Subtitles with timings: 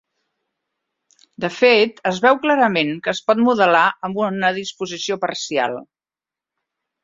[1.45, 5.81] De fet, es veu clarament que es pot modelar amb una disposició parcial.